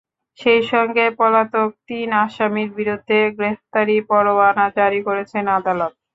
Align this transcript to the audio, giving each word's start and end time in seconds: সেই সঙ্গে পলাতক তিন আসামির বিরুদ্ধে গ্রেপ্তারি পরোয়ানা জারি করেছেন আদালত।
সেই 0.39 0.61
সঙ্গে 0.71 1.05
পলাতক 1.19 1.69
তিন 1.87 2.09
আসামির 2.23 2.69
বিরুদ্ধে 2.77 3.17
গ্রেপ্তারি 3.37 3.97
পরোয়ানা 4.09 4.65
জারি 4.77 4.99
করেছেন 5.07 5.43
আদালত। 5.57 5.93